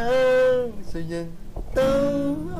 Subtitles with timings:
[0.90, 1.28] 谁人
[1.74, 2.53] 都。